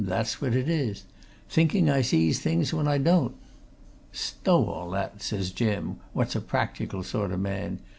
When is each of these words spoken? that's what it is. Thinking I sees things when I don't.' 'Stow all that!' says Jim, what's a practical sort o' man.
that's 0.03 0.41
what 0.41 0.55
it 0.55 0.67
is. 0.67 1.03
Thinking 1.47 1.87
I 1.87 2.01
sees 2.01 2.39
things 2.39 2.73
when 2.73 2.87
I 2.87 2.97
don't.' 2.97 3.35
'Stow 4.11 4.65
all 4.65 4.89
that!' 4.89 5.21
says 5.21 5.51
Jim, 5.51 5.97
what's 6.11 6.35
a 6.35 6.41
practical 6.41 7.03
sort 7.03 7.31
o' 7.31 7.37
man. 7.37 7.77